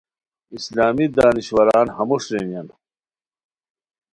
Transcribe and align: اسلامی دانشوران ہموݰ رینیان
اسلامی 0.57 1.05
دانشوران 1.15 1.87
ہموݰ 1.95 2.23
رینیان 2.33 2.67